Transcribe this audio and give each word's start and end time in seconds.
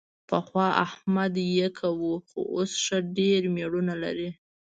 پخوا 0.29 0.67
احمد 0.85 1.33
یکه 1.59 1.87
و، 1.99 2.01
خو 2.27 2.39
اوس 2.55 2.71
ښه 2.83 2.97
ډېر 3.17 3.41
مېړونه 3.55 3.93
لري. 4.03 4.29